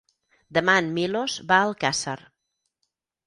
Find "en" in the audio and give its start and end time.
0.83-0.87